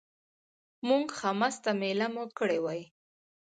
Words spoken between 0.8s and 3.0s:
موږ ښه مسته مېله مو کړې وای.